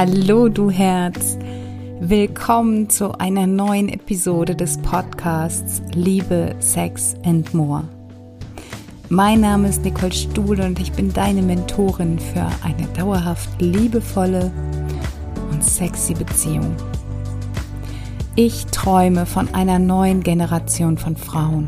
[0.00, 1.36] Hallo du Herz,
[1.98, 7.82] willkommen zu einer neuen Episode des Podcasts Liebe, Sex and More.
[9.08, 14.52] Mein Name ist Nicole Stuhl und ich bin deine Mentorin für eine dauerhaft liebevolle
[15.50, 16.76] und sexy Beziehung.
[18.36, 21.66] Ich träume von einer neuen Generation von Frauen.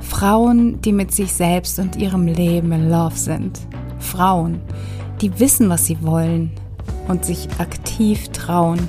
[0.00, 3.60] Frauen, die mit sich selbst und ihrem Leben in Love sind.
[4.00, 4.60] Frauen,
[5.20, 6.50] die wissen, was sie wollen
[7.10, 8.88] und sich aktiv trauen,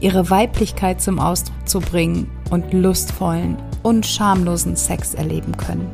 [0.00, 5.88] ihre Weiblichkeit zum Ausdruck zu bringen und lustvollen und schamlosen Sex erleben können.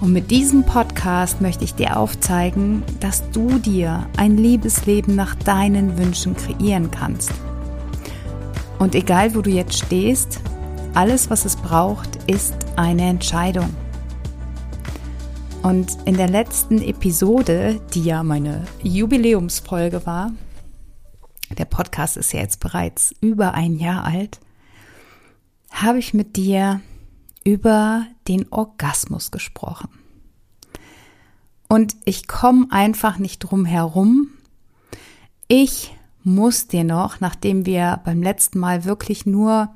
[0.00, 5.98] Und mit diesem Podcast möchte ich dir aufzeigen, dass du dir ein Liebesleben nach deinen
[5.98, 7.32] Wünschen kreieren kannst.
[8.78, 10.40] Und egal wo du jetzt stehst,
[10.94, 13.70] alles, was es braucht, ist eine Entscheidung.
[15.66, 20.30] Und in der letzten Episode, die ja meine Jubiläumsfolge war,
[21.58, 24.38] der Podcast ist ja jetzt bereits über ein Jahr alt,
[25.72, 26.80] habe ich mit dir
[27.42, 29.88] über den Orgasmus gesprochen.
[31.68, 34.28] Und ich komme einfach nicht drum herum.
[35.48, 39.74] Ich muss dir noch, nachdem wir beim letzten Mal wirklich nur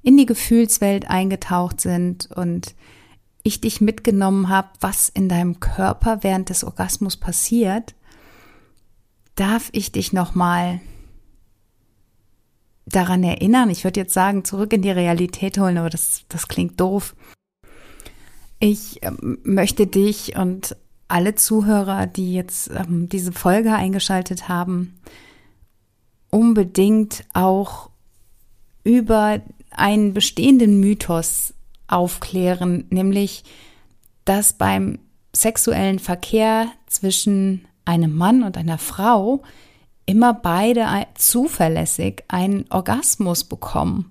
[0.00, 2.76] in die Gefühlswelt eingetaucht sind und
[3.44, 7.94] ich dich mitgenommen habe, was in deinem Körper während des Orgasmus passiert,
[9.36, 10.80] darf ich dich nochmal
[12.86, 13.70] daran erinnern.
[13.70, 17.14] Ich würde jetzt sagen, zurück in die Realität holen, aber das, das klingt doof.
[18.60, 24.94] Ich ähm, möchte dich und alle Zuhörer, die jetzt ähm, diese Folge eingeschaltet haben,
[26.30, 27.90] unbedingt auch
[28.84, 31.52] über einen bestehenden Mythos
[31.94, 33.44] aufklären, nämlich
[34.24, 34.98] dass beim
[35.32, 39.42] sexuellen Verkehr zwischen einem Mann und einer Frau
[40.06, 44.10] immer beide zuverlässig einen Orgasmus bekommen.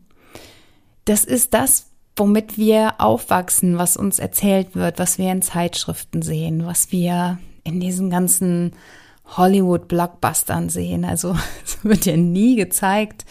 [1.06, 6.66] Das ist das, womit wir aufwachsen, was uns erzählt wird, was wir in Zeitschriften sehen,
[6.66, 8.74] was wir in diesen ganzen
[9.38, 11.06] Hollywood-Blockbustern sehen.
[11.06, 13.26] Also es wird ja nie gezeigt,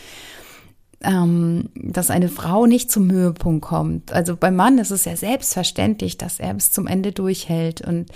[1.05, 4.13] ähm, dass eine Frau nicht zum Höhepunkt kommt.
[4.13, 8.07] Also beim Mann ist es ja selbstverständlich, dass er bis zum Ende durchhält und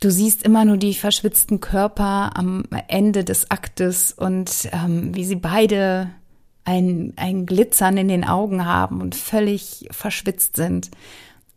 [0.00, 5.36] du siehst immer nur die verschwitzten Körper am Ende des Aktes und ähm, wie sie
[5.36, 6.10] beide
[6.64, 10.90] ein, ein Glitzern in den Augen haben und völlig verschwitzt sind.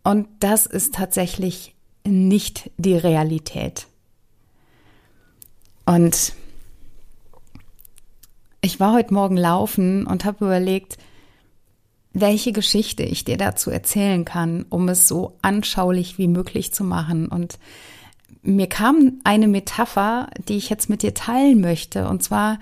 [0.03, 3.87] Und das ist tatsächlich nicht die Realität.
[5.85, 6.33] Und
[8.61, 10.97] ich war heute Morgen laufen und habe überlegt,
[12.13, 17.27] welche Geschichte ich dir dazu erzählen kann, um es so anschaulich wie möglich zu machen.
[17.27, 17.59] Und
[18.41, 22.07] mir kam eine Metapher, die ich jetzt mit dir teilen möchte.
[22.07, 22.59] Und zwar,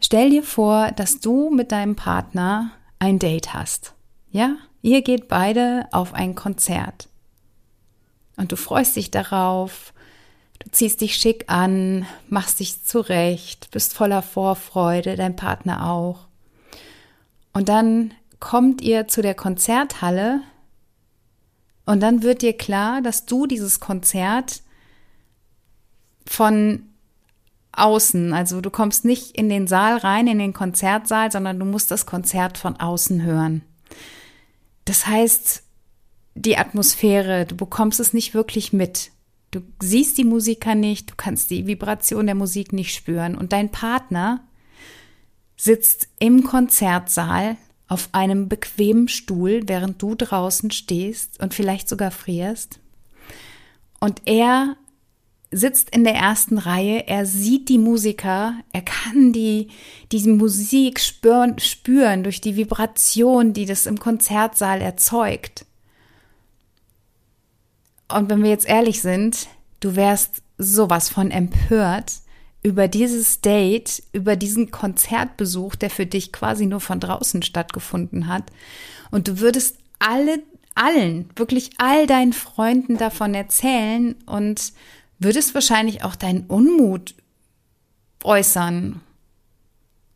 [0.00, 3.94] stell dir vor, dass du mit deinem Partner ein Date hast.
[4.30, 4.56] Ja?
[4.82, 7.08] Ihr geht beide auf ein Konzert.
[8.36, 9.92] Und du freust dich darauf
[10.58, 16.26] Du ziehst dich schick an, machst dich zurecht, bist voller Vorfreude, dein Partner auch.
[17.52, 20.40] Und dann kommt ihr zu der Konzerthalle
[21.84, 24.62] und dann wird dir klar, dass du dieses Konzert
[26.26, 26.82] von
[27.72, 31.90] außen, also du kommst nicht in den Saal rein, in den Konzertsaal, sondern du musst
[31.90, 33.62] das Konzert von außen hören.
[34.84, 35.62] Das heißt,
[36.34, 39.10] die Atmosphäre, du bekommst es nicht wirklich mit.
[39.50, 43.70] Du siehst die Musiker nicht, du kannst die Vibration der Musik nicht spüren und dein
[43.70, 44.44] Partner
[45.56, 47.56] sitzt im Konzertsaal
[47.88, 52.80] auf einem bequemen Stuhl, während du draußen stehst und vielleicht sogar frierst.
[54.00, 54.76] Und er
[55.50, 59.68] sitzt in der ersten Reihe, er sieht die Musiker, er kann die,
[60.12, 65.64] diese Musik spüren, spüren durch die Vibration, die das im Konzertsaal erzeugt.
[68.08, 69.48] Und wenn wir jetzt ehrlich sind,
[69.80, 72.12] du wärst sowas von empört
[72.62, 78.44] über dieses Date, über diesen Konzertbesuch, der für dich quasi nur von draußen stattgefunden hat.
[79.10, 80.42] Und du würdest alle,
[80.74, 84.72] allen, wirklich all deinen Freunden davon erzählen und
[85.18, 87.14] würdest wahrscheinlich auch deinen Unmut
[88.24, 89.00] äußern.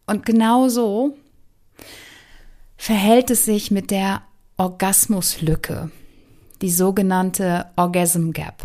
[0.07, 1.17] Und genau so
[2.77, 4.23] verhält es sich mit der
[4.57, 5.91] Orgasmuslücke
[6.63, 8.63] die sogenannte Orgasm Gap.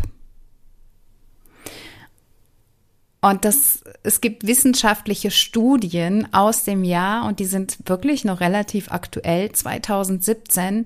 [3.20, 8.92] Und das, es gibt wissenschaftliche Studien aus dem Jahr und die sind wirklich noch relativ
[8.92, 10.84] aktuell, 2017,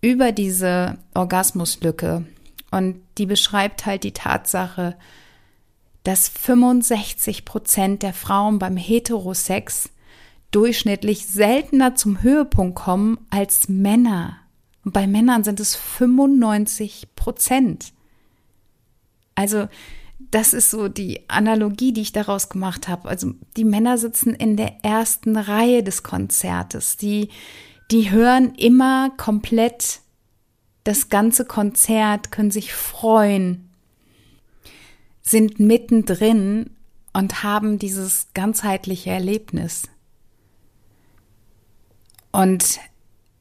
[0.00, 2.24] über diese Orgasmuslücke.
[2.70, 4.96] Und die beschreibt halt die Tatsache,
[6.04, 9.90] dass 65 Prozent der Frauen beim Heterosex
[10.52, 14.36] durchschnittlich seltener zum Höhepunkt kommen als Männer.
[14.86, 17.92] Und bei Männern sind es 95 Prozent.
[19.34, 19.66] Also
[20.30, 23.08] das ist so die Analogie, die ich daraus gemacht habe.
[23.08, 26.96] Also die Männer sitzen in der ersten Reihe des Konzertes.
[26.96, 27.30] Die,
[27.90, 30.02] die hören immer komplett
[30.84, 33.68] das ganze Konzert, können sich freuen,
[35.20, 36.70] sind mittendrin
[37.12, 39.88] und haben dieses ganzheitliche Erlebnis.
[42.30, 42.78] Und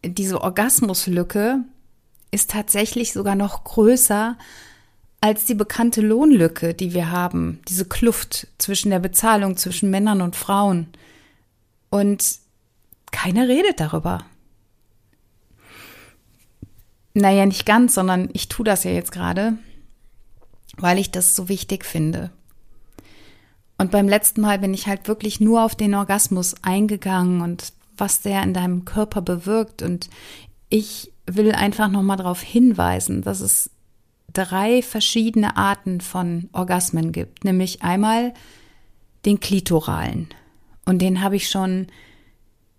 [0.08, 1.64] diese Orgasmuslücke
[2.32, 4.38] ist tatsächlich sogar noch größer
[5.22, 10.36] als die bekannte Lohnlücke, die wir haben, diese Kluft zwischen der Bezahlung zwischen Männern und
[10.36, 10.88] Frauen.
[11.90, 12.38] Und
[13.12, 14.26] keiner redet darüber.
[17.14, 19.58] Naja, nicht ganz, sondern ich tue das ja jetzt gerade,
[20.78, 22.30] weil ich das so wichtig finde.
[23.78, 28.22] Und beim letzten Mal bin ich halt wirklich nur auf den Orgasmus eingegangen und was
[28.22, 29.82] der in deinem Körper bewirkt.
[29.82, 30.10] Und
[30.70, 33.70] ich will einfach nochmal darauf hinweisen, dass es
[34.34, 38.34] drei verschiedene Arten von Orgasmen gibt, nämlich einmal
[39.26, 40.30] den klitoralen.
[40.86, 41.88] Und den habe ich schon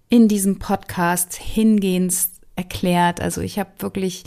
[0.08, 2.14] in diesem Podcast hingehend
[2.54, 3.20] erklärt.
[3.20, 4.24] Also ich habe wirklich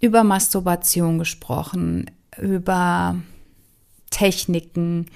[0.00, 3.16] über Masturbation gesprochen, über
[4.10, 5.06] Techniken.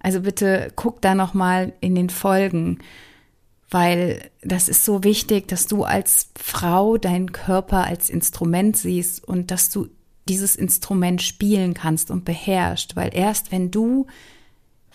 [0.00, 2.78] Also bitte guck da noch mal in den Folgen,
[3.70, 9.50] weil das ist so wichtig, dass du als Frau deinen Körper als Instrument siehst und
[9.50, 9.88] dass du
[10.28, 14.06] dieses Instrument spielen kannst und beherrscht, weil erst wenn du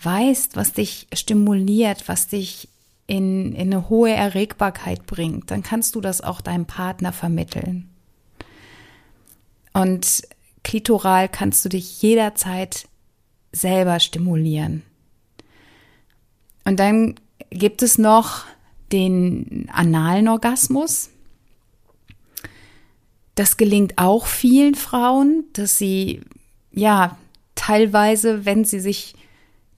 [0.02, 2.68] weißt, was dich stimuliert, was dich
[3.06, 7.90] in, in eine hohe Erregbarkeit bringt, dann kannst du das auch deinem Partner vermitteln.
[9.72, 10.22] Und
[10.62, 12.88] klitoral kannst du dich jederzeit
[13.52, 14.82] selber stimulieren.
[16.64, 17.16] Und dann
[17.50, 18.44] gibt es noch
[18.94, 21.10] den analen Orgasmus.
[23.34, 26.20] Das gelingt auch vielen Frauen, dass sie
[26.70, 27.18] ja
[27.56, 29.16] teilweise, wenn sie sich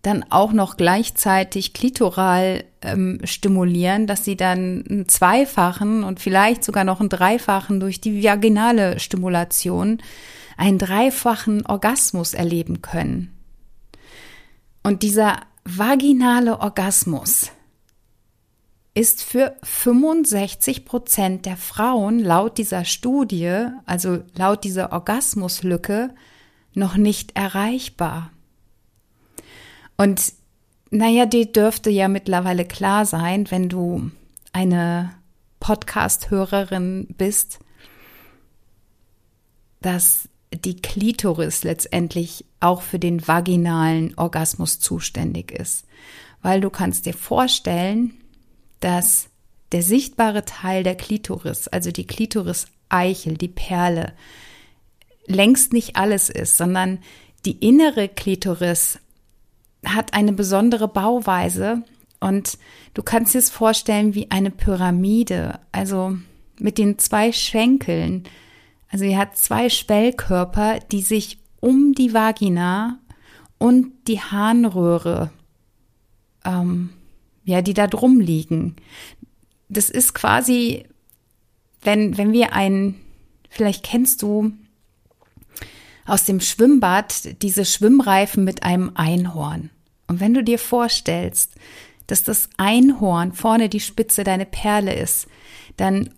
[0.02, 6.84] dann auch noch gleichzeitig klitoral ähm, stimulieren, dass sie dann einen zweifachen und vielleicht sogar
[6.84, 9.98] noch einen dreifachen durch die vaginale Stimulation
[10.58, 13.32] einen dreifachen Orgasmus erleben können.
[14.82, 17.50] Und dieser vaginale Orgasmus
[18.96, 26.14] ist für 65 Prozent der Frauen laut dieser Studie, also laut dieser Orgasmuslücke,
[26.72, 28.30] noch nicht erreichbar.
[29.98, 30.32] Und
[30.90, 34.10] naja, die dürfte ja mittlerweile klar sein, wenn du
[34.54, 35.12] eine
[35.60, 37.58] Podcast-Hörerin bist,
[39.82, 45.84] dass die Klitoris letztendlich auch für den vaginalen Orgasmus zuständig ist.
[46.40, 48.14] Weil du kannst dir vorstellen,
[48.80, 49.28] dass
[49.72, 54.12] der sichtbare Teil der Klitoris, also die Klitoris-Eichel, die Perle,
[55.26, 56.98] längst nicht alles ist, sondern
[57.44, 58.98] die innere Klitoris
[59.84, 61.82] hat eine besondere Bauweise
[62.20, 62.58] und
[62.94, 66.16] du kannst dir es vorstellen wie eine Pyramide, also
[66.58, 68.24] mit den zwei Schenkeln.
[68.88, 72.98] Also sie hat zwei Schwellkörper, die sich um die Vagina
[73.58, 75.30] und die Harnröhre,
[76.44, 76.90] ähm,
[77.46, 78.76] ja, die da drum liegen.
[79.68, 80.84] Das ist quasi,
[81.80, 82.96] wenn, wenn wir ein,
[83.48, 84.52] vielleicht kennst du
[86.04, 89.70] aus dem Schwimmbad diese Schwimmreifen mit einem Einhorn.
[90.08, 91.54] Und wenn du dir vorstellst,
[92.08, 95.26] dass das Einhorn vorne die Spitze deine Perle ist,
[95.76, 96.10] dann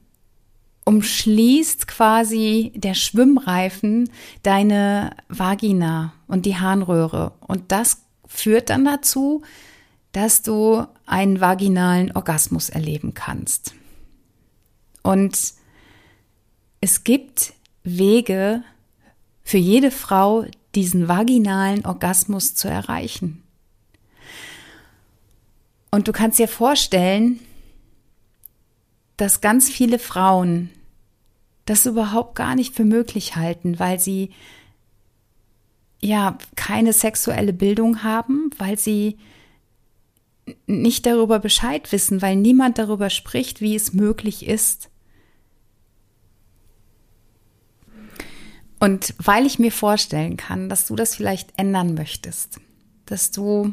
[0.84, 4.10] umschließt quasi der Schwimmreifen
[4.42, 7.32] deine Vagina und die Harnröhre.
[7.46, 9.42] Und das führt dann dazu,
[10.12, 13.74] dass du einen vaginalen Orgasmus erleben kannst.
[15.02, 15.54] Und
[16.80, 18.62] es gibt Wege,
[19.42, 23.42] für jede Frau diesen vaginalen Orgasmus zu erreichen.
[25.90, 27.40] Und du kannst dir vorstellen,
[29.16, 30.68] dass ganz viele Frauen
[31.64, 34.30] das überhaupt gar nicht für möglich halten, weil sie
[36.00, 39.18] ja keine sexuelle Bildung haben, weil sie
[40.66, 44.90] nicht darüber Bescheid wissen, weil niemand darüber spricht, wie es möglich ist.
[48.80, 52.60] Und weil ich mir vorstellen kann, dass du das vielleicht ändern möchtest,
[53.06, 53.72] dass du,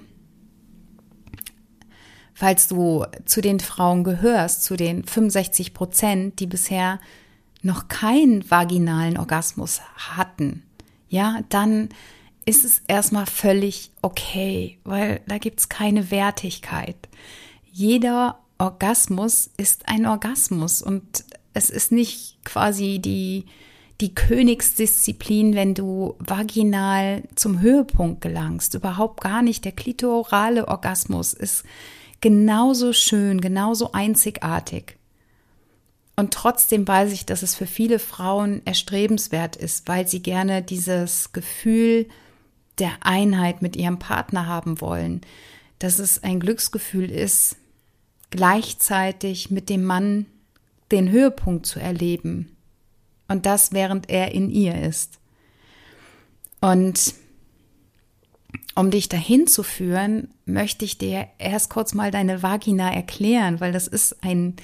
[2.33, 6.99] falls du zu den Frauen gehörst, zu den 65 Prozent, die bisher
[7.61, 10.63] noch keinen vaginalen Orgasmus hatten,
[11.07, 11.89] ja, dann
[12.45, 16.95] ist es erstmal völlig okay, weil da gibt es keine Wertigkeit.
[17.71, 23.45] Jeder Orgasmus ist ein Orgasmus und es ist nicht quasi die,
[23.99, 28.75] die Königsdisziplin, wenn du vaginal zum Höhepunkt gelangst.
[28.75, 29.65] Überhaupt gar nicht.
[29.65, 31.63] Der klitorale Orgasmus ist
[32.21, 34.97] genauso schön, genauso einzigartig.
[36.15, 41.33] Und trotzdem weiß ich, dass es für viele Frauen erstrebenswert ist, weil sie gerne dieses
[41.33, 42.07] Gefühl
[42.79, 45.21] der Einheit mit ihrem Partner haben wollen,
[45.79, 47.57] dass es ein Glücksgefühl ist,
[48.29, 50.25] gleichzeitig mit dem Mann
[50.91, 52.55] den Höhepunkt zu erleben.
[53.27, 55.19] Und das, während er in ihr ist.
[56.61, 57.15] Und
[58.75, 63.71] um dich dahin zu führen, möchte ich dir erst kurz mal deine Vagina erklären, weil
[63.71, 64.55] das ist ein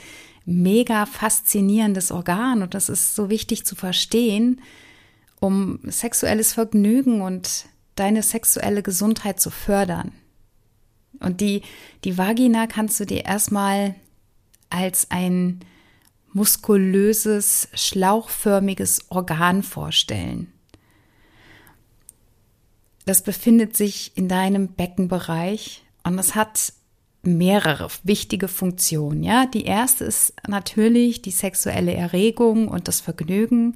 [0.46, 4.62] mega faszinierendes Organ und das ist so wichtig zu verstehen,
[5.40, 10.12] um sexuelles Vergnügen und deine sexuelle Gesundheit zu fördern.
[11.20, 11.62] Und die,
[12.04, 13.96] die Vagina kannst du dir erstmal
[14.70, 15.60] als ein
[16.34, 20.52] muskulöses, schlauchförmiges Organ vorstellen.
[23.06, 26.74] Das befindet sich in deinem Beckenbereich und es hat
[27.24, 29.24] mehrere wichtige Funktionen.
[29.24, 33.76] Ja, die erste ist natürlich die sexuelle Erregung und das Vergnügen.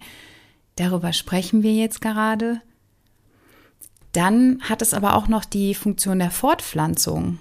[0.75, 2.62] Darüber sprechen wir jetzt gerade.
[4.15, 7.39] Dann hat es aber auch noch die Funktion der Fortpflanzung.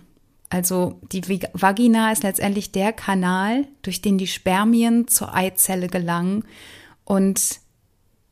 [0.50, 6.44] Also die Vagina ist letztendlich der Kanal, durch den die Spermien zur Eizelle gelangen
[7.04, 7.60] und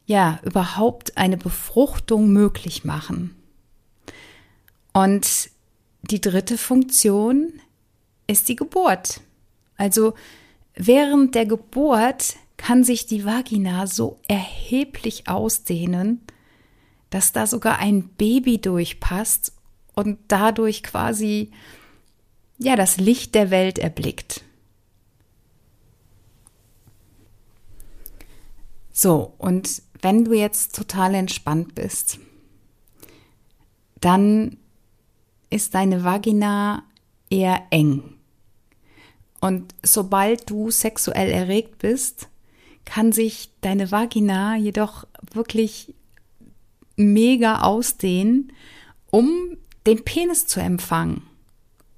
[0.07, 3.37] ja, überhaupt eine Befruchtung möglich machen.
[4.93, 5.49] Und
[6.03, 7.53] die dritte Funktion
[8.27, 9.21] ist die Geburt.
[9.77, 10.15] Also
[10.75, 16.23] während der Geburt kann sich die Vagina so erheblich ausdehnen,
[17.13, 19.53] dass da sogar ein Baby durchpasst
[19.95, 21.51] und dadurch quasi
[22.57, 24.43] ja das Licht der Welt erblickt.
[28.95, 32.19] So, und wenn du jetzt total entspannt bist,
[34.01, 34.57] dann
[35.51, 36.83] ist deine Vagina
[37.29, 38.15] eher eng.
[39.39, 42.29] Und sobald du sexuell erregt bist,
[42.87, 45.95] kann sich deine Vagina jedoch wirklich
[47.03, 48.53] mega ausdehnen,
[49.11, 49.57] um
[49.87, 51.23] den Penis zu empfangen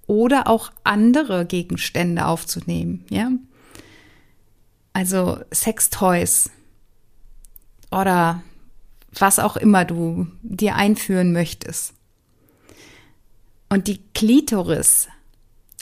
[0.06, 3.30] oder auch andere Gegenstände aufzunehmen, ja?
[4.92, 6.50] Also Sextoys
[7.90, 8.42] oder
[9.12, 11.94] was auch immer du dir einführen möchtest.
[13.68, 15.08] Und die Klitoris,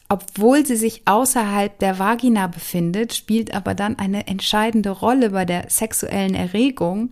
[0.08, 5.68] obwohl sie sich außerhalb der Vagina befindet, spielt aber dann eine entscheidende Rolle bei der
[5.68, 7.10] sexuellen Erregung,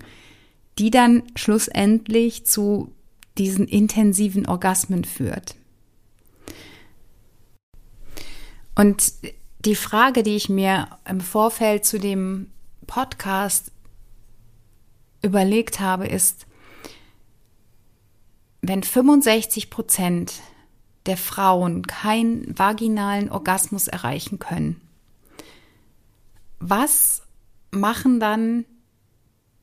[0.81, 2.91] die dann schlussendlich zu
[3.37, 5.55] diesen intensiven Orgasmen führt.
[8.75, 9.13] Und
[9.59, 12.51] die Frage, die ich mir im Vorfeld zu dem
[12.87, 13.73] Podcast
[15.21, 16.47] überlegt habe, ist,
[18.63, 20.41] wenn 65 Prozent
[21.05, 24.81] der Frauen keinen vaginalen Orgasmus erreichen können.
[26.59, 27.23] Was
[27.71, 28.65] machen dann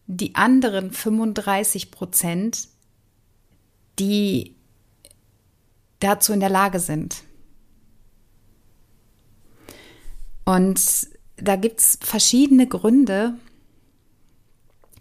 [0.07, 2.69] die anderen 35 Prozent,
[3.99, 4.55] die
[5.99, 7.23] dazu in der Lage sind?
[10.45, 10.79] Und
[11.35, 13.33] da gibt es verschiedene Gründe,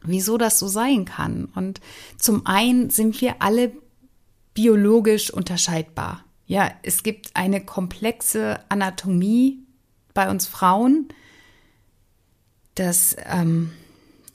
[0.02, 1.46] wieso das so sein kann.
[1.46, 1.80] Und
[2.18, 3.72] zum einen sind wir alle
[4.54, 6.24] biologisch unterscheidbar.
[6.46, 9.64] Ja, es gibt eine komplexe Anatomie
[10.14, 11.08] bei uns Frauen.
[12.74, 13.72] Das, ähm,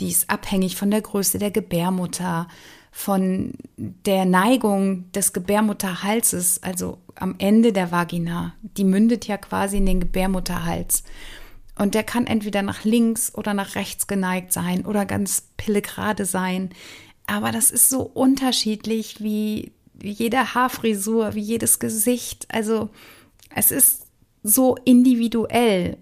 [0.02, 2.48] die ist abhängig von der Größe der Gebärmutter,
[2.92, 8.54] von der Neigung des Gebärmutterhalses, also am Ende der Vagina.
[8.62, 11.04] Die mündet ja quasi in den Gebärmutterhals.
[11.78, 16.72] Und der kann entweder nach links oder nach rechts geneigt sein oder ganz pillegrade sein.
[17.28, 22.48] Aber das ist so unterschiedlich wie jede Haarfrisur, wie jedes Gesicht.
[22.50, 22.90] Also
[23.56, 24.08] es ist
[24.44, 25.98] so individuell.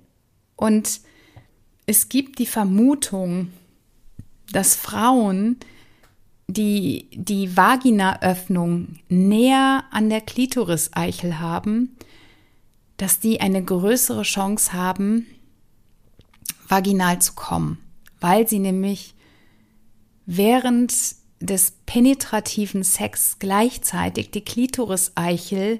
[0.55, 1.01] Und
[1.85, 3.51] es gibt die Vermutung,
[4.51, 5.57] dass Frauen,
[6.47, 11.95] die die Vaginaöffnung näher an der Klitoriseichel haben,
[12.97, 15.27] dass die eine größere Chance haben,
[16.67, 17.77] vaginal zu kommen,
[18.19, 19.15] weil sie nämlich
[20.25, 20.93] während
[21.39, 25.79] des penetrativen Sex gleichzeitig die Klitoriseichel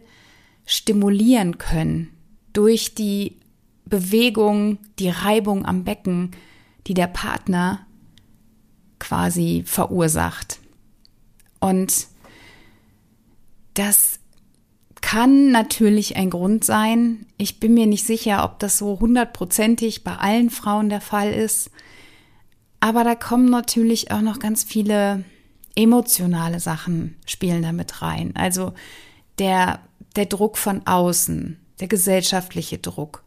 [0.66, 2.10] stimulieren können
[2.54, 3.38] durch die
[3.86, 6.32] Bewegung, die Reibung am Becken,
[6.88, 7.86] die der Partner
[9.00, 10.60] quasi verursacht.
[11.60, 12.08] Und
[13.74, 14.20] Das
[15.02, 17.26] kann natürlich ein Grund sein.
[17.38, 21.72] Ich bin mir nicht sicher, ob das so hundertprozentig bei allen Frauen der Fall ist.
[22.82, 25.24] Aber da kommen natürlich auch noch ganz viele
[25.76, 28.36] emotionale Sachen spielen damit rein.
[28.36, 28.74] Also
[29.38, 29.80] der,
[30.18, 33.24] der Druck von außen, der gesellschaftliche Druck.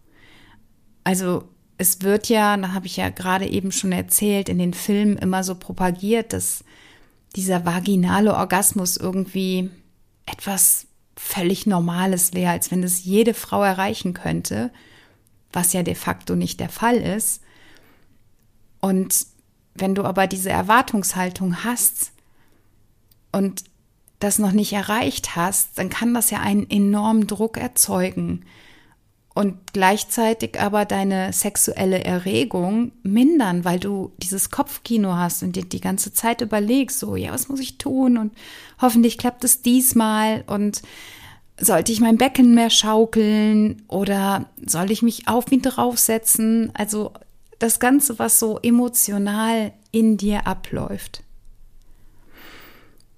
[1.04, 1.48] Also
[1.78, 5.42] es wird ja, da habe ich ja gerade eben schon erzählt, in den Filmen immer
[5.42, 6.64] so propagiert, dass
[7.34, 9.70] dieser vaginale Orgasmus irgendwie
[10.26, 10.86] etwas
[11.16, 14.70] völlig Normales wäre, als wenn es jede Frau erreichen könnte,
[15.52, 17.42] was ja de facto nicht der Fall ist.
[18.80, 19.26] Und
[19.74, 22.12] wenn du aber diese Erwartungshaltung hast
[23.30, 23.64] und
[24.18, 28.44] das noch nicht erreicht hast, dann kann das ja einen enormen Druck erzeugen
[29.34, 35.80] und gleichzeitig aber deine sexuelle Erregung mindern, weil du dieses Kopfkino hast und dir die
[35.80, 38.32] ganze Zeit überlegst, so, ja, was muss ich tun und
[38.80, 40.82] hoffentlich klappt es diesmal und
[41.58, 46.70] sollte ich mein Becken mehr schaukeln oder soll ich mich auf ihn draufsetzen?
[46.74, 47.12] Also
[47.58, 51.22] das Ganze, was so emotional in dir abläuft.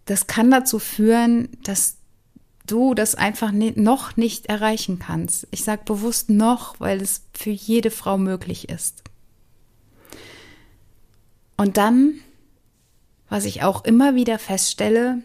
[0.05, 1.97] Das kann dazu führen, dass
[2.67, 5.47] du das einfach noch nicht erreichen kannst.
[5.51, 9.03] Ich sage bewusst noch, weil es für jede Frau möglich ist.
[11.57, 12.15] Und dann,
[13.29, 15.23] was ich auch immer wieder feststelle,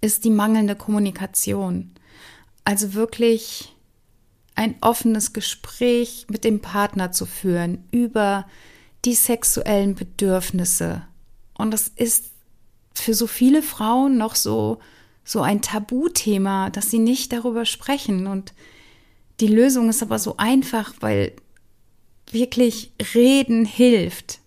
[0.00, 1.92] ist die mangelnde Kommunikation.
[2.64, 3.74] Also wirklich
[4.54, 8.46] ein offenes Gespräch mit dem Partner zu führen über
[9.04, 11.02] die sexuellen Bedürfnisse.
[11.54, 12.32] Und das ist
[12.94, 14.78] für so viele Frauen noch so
[15.26, 18.28] so ein Tabuthema, dass sie nicht darüber sprechen.
[18.28, 18.54] Und
[19.40, 21.32] die Lösung ist aber so einfach, weil
[22.30, 24.38] wirklich reden hilft.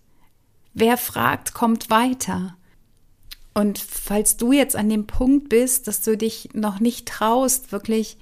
[0.72, 2.56] Wer fragt, kommt weiter.
[3.52, 8.16] Und falls du jetzt an dem Punkt bist, dass du dich noch nicht traust, wirklich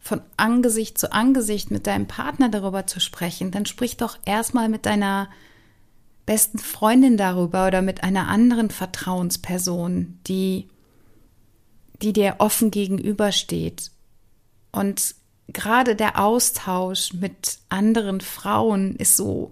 [0.00, 4.86] von Angesicht zu Angesicht mit deinem Partner darüber zu sprechen, dann sprich doch erstmal mit
[4.86, 5.28] deiner
[6.24, 10.68] besten Freundin darüber oder mit einer anderen Vertrauensperson, die
[12.02, 13.90] die dir offen gegenübersteht.
[14.70, 15.14] Und
[15.48, 19.50] gerade der Austausch mit anderen Frauen ist so,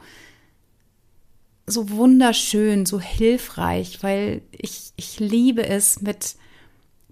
[1.67, 6.37] so wunderschön, so hilfreich, weil ich, ich liebe es, mit,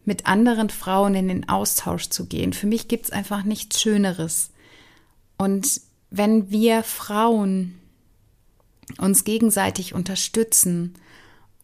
[0.04, 2.52] mit anderen Frauen in den Austausch zu gehen.
[2.52, 4.50] Für mich gibt es einfach nichts Schöneres.
[5.38, 7.80] Und wenn wir Frauen
[8.98, 10.94] uns gegenseitig unterstützen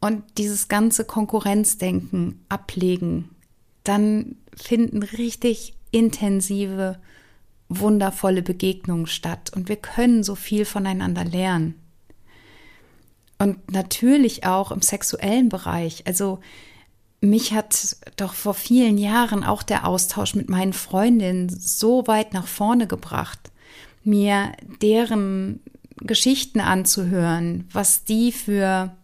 [0.00, 3.28] und dieses ganze Konkurrenzdenken ablegen
[3.84, 6.98] dann finden richtig intensive,
[7.68, 11.74] wundervolle Begegnungen statt und wir können so viel voneinander lernen.
[13.38, 16.06] Und natürlich auch im sexuellen Bereich.
[16.06, 16.40] Also
[17.22, 22.46] mich hat doch vor vielen Jahren auch der Austausch mit meinen Freundinnen so weit nach
[22.46, 23.50] vorne gebracht,
[24.04, 25.60] mir deren
[25.98, 28.94] Geschichten anzuhören, was die für,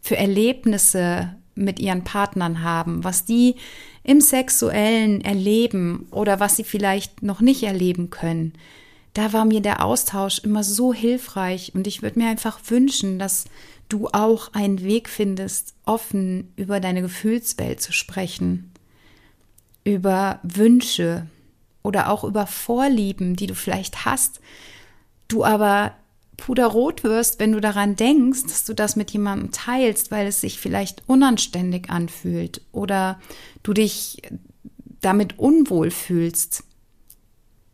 [0.00, 3.56] für Erlebnisse mit ihren Partnern haben, was die
[4.06, 8.52] im sexuellen erleben oder was sie vielleicht noch nicht erleben können.
[9.14, 13.46] Da war mir der Austausch immer so hilfreich und ich würde mir einfach wünschen, dass
[13.88, 18.70] du auch einen Weg findest, offen über deine Gefühlswelt zu sprechen,
[19.82, 21.26] über Wünsche
[21.82, 24.40] oder auch über Vorlieben, die du vielleicht hast,
[25.26, 25.94] du aber
[26.36, 30.60] puderrot wirst, wenn du daran denkst, dass du das mit jemandem teilst, weil es sich
[30.60, 33.20] vielleicht unanständig anfühlt oder
[33.62, 34.22] du dich
[35.00, 36.64] damit unwohl fühlst.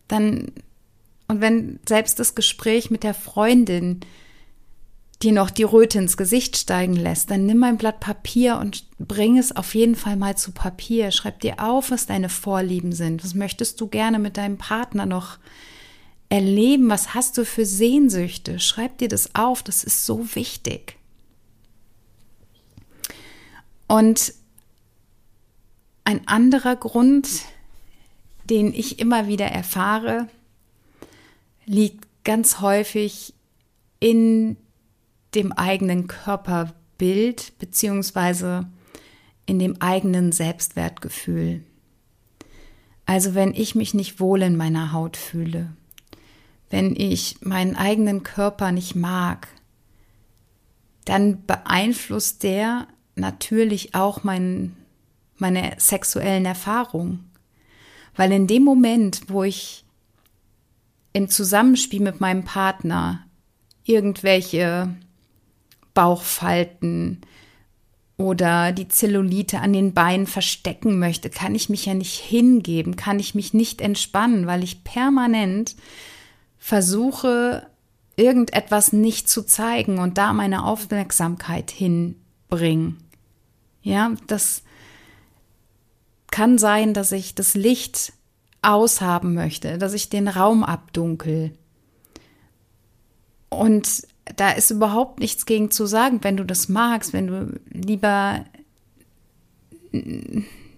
[0.09, 0.53] Dann,
[1.29, 4.01] und wenn selbst das Gespräch mit der Freundin
[5.23, 9.39] dir noch die Röte ins Gesicht steigen lässt, dann nimm ein Blatt Papier und bring
[9.39, 11.11] es auf jeden Fall mal zu Papier.
[11.11, 13.23] Schreib dir auf, was deine Vorlieben sind.
[13.25, 15.39] Was möchtest du gerne mit deinem Partner noch
[16.33, 18.59] erleben, was hast du für Sehnsüchte.
[18.59, 20.97] Schreib dir das auf, das ist so wichtig.
[23.87, 24.33] Und
[26.05, 27.29] ein anderer Grund,
[28.49, 30.27] den ich immer wieder erfahre,
[31.67, 33.35] liegt ganz häufig
[34.01, 34.57] in
[35.35, 38.71] dem eigenen Körperbild beziehungsweise
[39.45, 41.63] in dem eigenen Selbstwertgefühl.
[43.05, 45.77] Also wenn ich mich nicht wohl in meiner Haut fühle,
[46.73, 49.47] wenn ich meinen eigenen Körper nicht mag,
[51.05, 54.75] dann beeinflusst der natürlich auch mein,
[55.37, 57.31] meine sexuellen Erfahrungen.
[58.17, 59.85] Weil in dem Moment, wo ich
[61.13, 63.27] im Zusammenspiel mit meinem Partner
[63.85, 64.95] irgendwelche
[65.93, 67.21] Bauchfalten
[68.17, 73.21] oder die Zellulite an den Beinen verstecken möchte, kann ich mich ja nicht hingeben, kann
[73.21, 75.77] ich mich nicht entspannen, weil ich permanent
[76.63, 77.67] versuche,
[78.15, 82.99] irgendetwas nicht zu zeigen und da meine Aufmerksamkeit hinbringen.
[83.83, 84.63] Ja, das
[86.31, 88.13] kann sein, dass ich das Licht
[88.63, 91.53] aushaben möchte, dass ich den Raum abdunkel.
[93.49, 98.45] Und da ist überhaupt nichts gegen zu sagen, wenn du das magst, wenn du lieber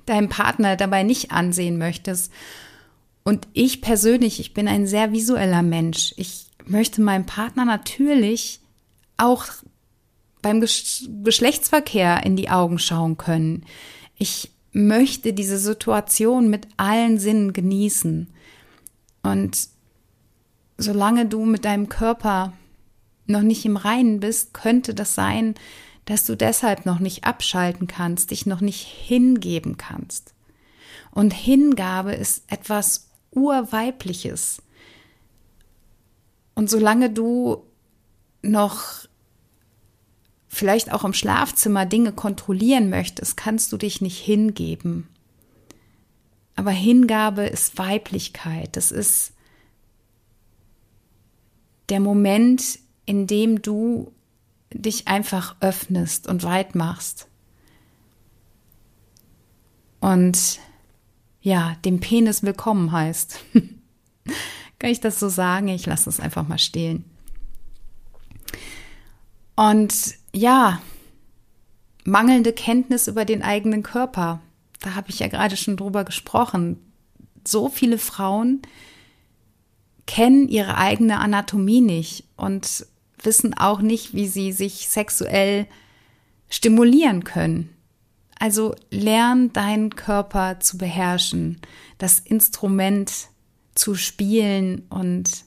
[0.06, 2.32] deinen Partner dabei nicht ansehen möchtest.
[3.24, 6.12] Und ich persönlich, ich bin ein sehr visueller Mensch.
[6.18, 8.60] Ich möchte meinem Partner natürlich
[9.16, 9.46] auch
[10.42, 13.64] beim Geschlechtsverkehr in die Augen schauen können.
[14.16, 18.28] Ich möchte diese Situation mit allen Sinnen genießen.
[19.22, 19.68] Und
[20.76, 22.52] solange du mit deinem Körper
[23.26, 25.54] noch nicht im Reinen bist, könnte das sein,
[26.04, 30.34] dass du deshalb noch nicht abschalten kannst, dich noch nicht hingeben kannst.
[31.10, 34.62] Und Hingabe ist etwas Urweibliches.
[36.54, 37.64] Und solange du
[38.42, 39.06] noch
[40.48, 45.08] vielleicht auch im Schlafzimmer Dinge kontrollieren möchtest, kannst du dich nicht hingeben.
[46.56, 48.76] Aber Hingabe ist Weiblichkeit.
[48.76, 49.32] Das ist
[51.88, 54.12] der Moment, in dem du
[54.72, 57.28] dich einfach öffnest und weit machst.
[60.00, 60.60] Und
[61.44, 63.38] ja, dem Penis willkommen heißt.
[64.78, 65.68] Kann ich das so sagen?
[65.68, 67.04] Ich lasse es einfach mal stehen.
[69.54, 70.80] Und ja,
[72.04, 74.40] mangelnde Kenntnis über den eigenen Körper.
[74.80, 76.78] Da habe ich ja gerade schon drüber gesprochen.
[77.46, 78.62] So viele Frauen
[80.06, 82.86] kennen ihre eigene Anatomie nicht und
[83.22, 85.66] wissen auch nicht, wie sie sich sexuell
[86.48, 87.68] stimulieren können.
[88.38, 91.60] Also lern deinen Körper zu beherrschen,
[91.98, 93.28] das Instrument
[93.74, 93.94] zu
[94.90, 95.44] und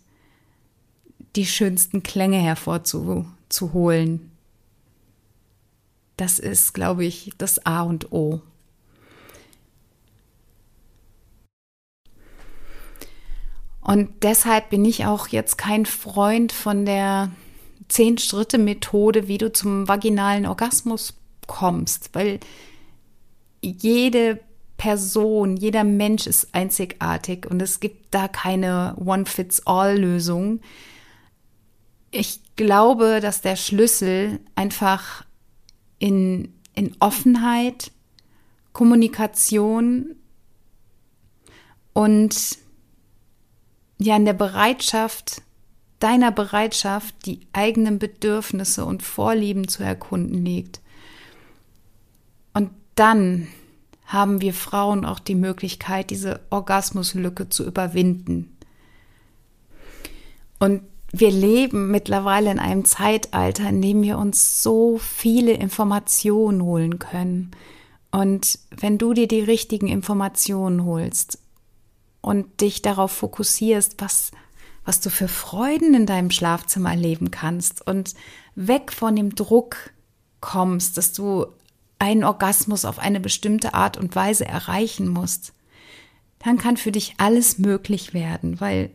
[1.35, 4.31] die schönsten Klänge hervorzuholen.
[6.17, 8.41] Das ist, glaube ich, das A und O.
[13.81, 17.31] Und deshalb bin ich auch jetzt kein Freund von der
[17.87, 21.13] Zehn-Schritte-Methode, wie du zum vaginalen Orgasmus
[21.45, 22.41] kommst, weil
[23.61, 24.39] jede
[24.77, 30.61] Person, jeder Mensch ist einzigartig und es gibt da keine One-Fits-All-Lösung.
[32.11, 35.25] Ich glaube, dass der Schlüssel einfach
[35.99, 37.91] in, in Offenheit,
[38.71, 40.15] Kommunikation
[41.93, 42.59] und
[43.97, 45.41] ja in der Bereitschaft,
[45.99, 50.81] deiner Bereitschaft, die eigenen Bedürfnisse und Vorlieben zu erkunden liegt.
[52.97, 53.47] Dann
[54.07, 58.57] haben wir Frauen auch die Möglichkeit, diese Orgasmuslücke zu überwinden.
[60.57, 60.81] Und
[61.11, 67.51] wir leben mittlerweile in einem Zeitalter, in dem wir uns so viele Informationen holen können.
[68.09, 71.37] Und wenn du dir die richtigen Informationen holst
[72.21, 74.31] und dich darauf fokussierst, was,
[74.85, 78.15] was du für Freuden in deinem Schlafzimmer erleben kannst und
[78.55, 79.91] weg von dem Druck
[80.41, 81.45] kommst, dass du
[81.99, 85.53] einen Orgasmus auf eine bestimmte Art und Weise erreichen musst,
[86.39, 88.91] dann kann für dich alles möglich werden, weil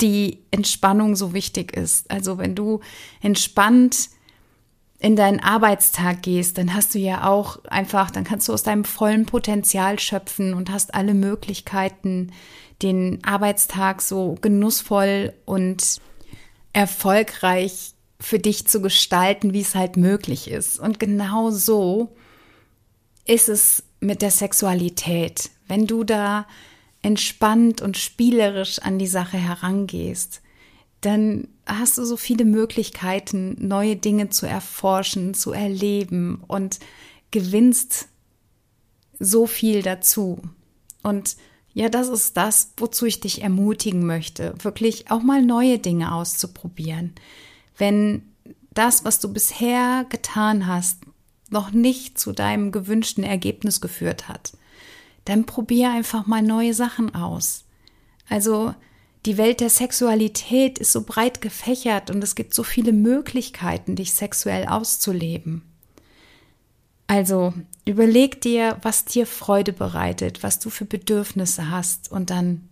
[0.00, 2.10] die Entspannung so wichtig ist.
[2.10, 2.80] Also wenn du
[3.20, 4.08] entspannt
[4.98, 8.84] in deinen Arbeitstag gehst, dann hast du ja auch einfach, dann kannst du aus deinem
[8.84, 12.32] vollen Potenzial schöpfen und hast alle Möglichkeiten,
[12.82, 16.00] den Arbeitstag so genussvoll und
[16.72, 20.78] erfolgreich für dich zu gestalten, wie es halt möglich ist.
[20.78, 22.14] Und genau so
[23.26, 25.50] ist es mit der Sexualität.
[25.66, 26.46] Wenn du da
[27.02, 30.42] entspannt und spielerisch an die Sache herangehst,
[31.00, 36.78] dann hast du so viele Möglichkeiten, neue Dinge zu erforschen, zu erleben und
[37.30, 38.08] gewinnst
[39.18, 40.42] so viel dazu.
[41.02, 41.36] Und
[41.72, 47.14] ja, das ist das, wozu ich dich ermutigen möchte, wirklich auch mal neue Dinge auszuprobieren.
[47.80, 48.22] Wenn
[48.74, 50.98] das, was du bisher getan hast,
[51.48, 54.52] noch nicht zu deinem gewünschten Ergebnis geführt hat,
[55.24, 57.64] dann probier einfach mal neue Sachen aus.
[58.28, 58.74] Also
[59.26, 64.12] die Welt der Sexualität ist so breit gefächert und es gibt so viele Möglichkeiten, dich
[64.12, 65.62] sexuell auszuleben.
[67.06, 72.68] Also überleg dir, was dir Freude bereitet, was du für Bedürfnisse hast und dann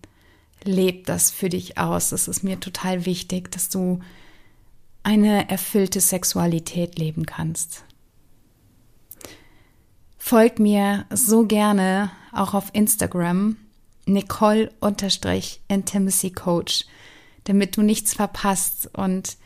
[0.64, 2.10] leb das für dich aus.
[2.10, 4.00] Das ist mir total wichtig, dass du
[5.08, 7.84] eine erfüllte Sexualität leben kannst.
[10.18, 13.56] Folgt mir so gerne auch auf Instagram
[14.04, 16.84] Nicole-Intimacy Coach,
[17.44, 18.90] damit du nichts verpasst.
[18.92, 19.38] Und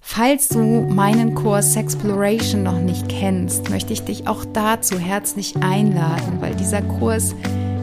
[0.00, 6.40] falls du meinen Kurs Sexploration noch nicht kennst, möchte ich dich auch dazu herzlich einladen,
[6.40, 7.36] weil dieser Kurs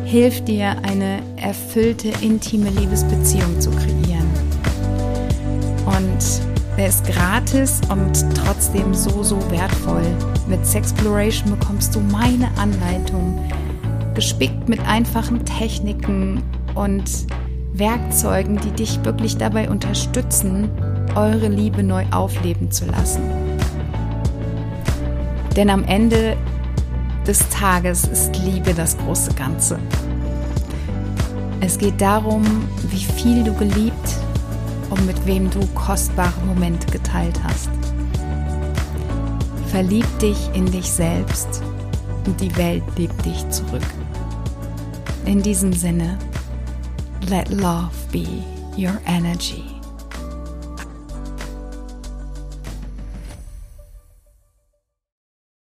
[0.03, 4.29] hilft dir, eine erfüllte, intime Liebesbeziehung zu kreieren.
[5.85, 6.50] Und
[6.81, 10.01] er ist gratis und trotzdem so, so wertvoll.
[10.47, 13.39] Mit Sexploration bekommst du meine Anleitung
[14.15, 16.41] gespickt mit einfachen Techniken
[16.73, 17.27] und
[17.73, 20.69] Werkzeugen, die dich wirklich dabei unterstützen,
[21.15, 23.21] eure Liebe neu aufleben zu lassen.
[25.55, 26.35] Denn am Ende
[27.27, 29.77] des Tages ist Liebe das große Ganze.
[31.59, 32.43] Es geht darum,
[32.89, 34.15] wie viel du geliebt
[34.91, 37.69] und mit wem du kostbare Momente geteilt hast.
[39.67, 41.63] Verlieb dich in dich selbst
[42.25, 43.81] und die Welt liebt dich zurück.
[45.25, 46.17] In diesem Sinne,
[47.29, 48.27] let love be
[48.77, 49.70] your energy.